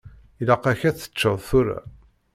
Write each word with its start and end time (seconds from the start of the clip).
Ilaq-ak 0.41 0.81
ad 0.89 0.95
teččeḍ 0.97 1.37
tura. 1.47 1.79